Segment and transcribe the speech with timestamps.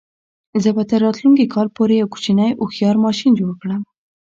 [0.63, 3.81] زه به تر راتلونکي کال پورې یو کوچنی هوښیار ماشین جوړ کړم.